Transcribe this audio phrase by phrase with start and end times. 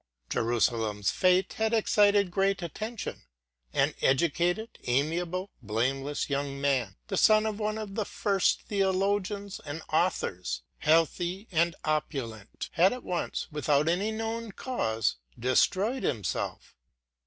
[0.31, 3.21] Jerusalem's fate had excited great attention.
[3.71, 9.83] An educated, amiable, blameless young man, the son of one of the first theologians and
[9.93, 16.75] authors, healthy and opulent, had at once, without any known cause, destroyed himself.